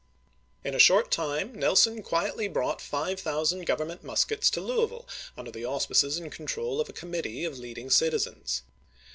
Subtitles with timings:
[0.63, 5.51] In a short time Nelson quietly brought five thou sand Government muskets to Louisville, under
[5.51, 8.63] the auspices and control of a committee of leading citizens.